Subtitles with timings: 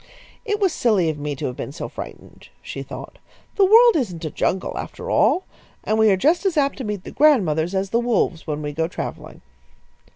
[0.45, 3.19] "It was silly of me to have been so frightened," she thought.
[3.55, 5.43] "The world isn't a jungle, after all,
[5.83, 8.71] and we are just as apt to meet the grandmothers as the wolves when we
[8.73, 9.41] go travelling."